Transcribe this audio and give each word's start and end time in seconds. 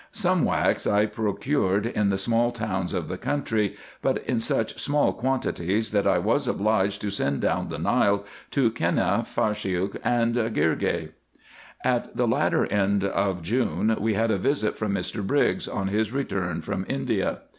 Some 0.11 0.45
wax 0.45 0.87
I 0.87 1.05
procured 1.05 1.85
in 1.85 2.09
the 2.09 2.17
small 2.17 2.51
towns 2.51 2.91
of 2.91 3.07
the 3.07 3.19
country, 3.19 3.75
but 4.01 4.17
in 4.25 4.39
such 4.39 4.79
small 4.81 5.13
quantities, 5.13 5.91
that 5.91 6.07
I 6.07 6.17
was 6.17 6.47
obliged 6.47 7.01
to 7.01 7.11
send 7.11 7.41
down 7.41 7.69
the 7.69 7.77
Nile 7.77 8.25
to 8.49 8.71
Kenneh, 8.71 9.23
Farshiout, 9.27 9.97
and 10.03 10.33
Girgeh. 10.33 11.09
At 11.83 12.17
the 12.17 12.27
latter 12.27 12.65
end 12.65 13.03
of 13.03 13.43
June 13.43 13.95
we 13.99 14.15
had 14.15 14.31
a 14.31 14.37
visit 14.37 14.75
from 14.75 14.95
Mr. 14.95 15.21
Briggs, 15.23 15.67
on 15.67 15.89
his 15.89 16.11
return 16.11 16.63
from 16.63 16.83
India. 16.89 17.41